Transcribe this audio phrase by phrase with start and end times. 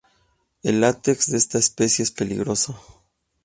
[0.63, 3.05] El látex de esta especie es peligroso.